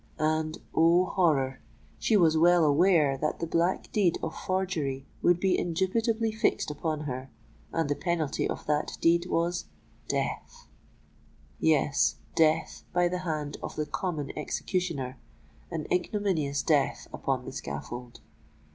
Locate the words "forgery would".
4.35-5.39